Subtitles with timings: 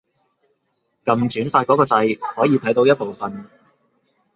[1.05, 3.47] 撳轉發嗰個掣可以睇到一部分